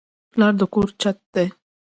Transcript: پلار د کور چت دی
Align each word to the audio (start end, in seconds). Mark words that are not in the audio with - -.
پلار 0.31 0.53
د 0.59 0.61
کور 0.73 0.87
چت 1.01 1.17
دی 1.33 1.47